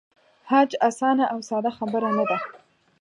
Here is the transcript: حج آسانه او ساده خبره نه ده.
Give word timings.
حج 0.49 0.71
آسانه 0.87 1.25
او 1.33 1.39
ساده 1.49 1.71
خبره 1.77 2.09
نه 2.17 2.23
ده. 2.29 2.37